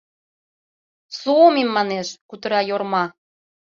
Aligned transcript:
—Суомим, 1.19 1.69
манеш,— 1.75 2.07
кутыра 2.29 2.61
Йорма. 2.69 3.03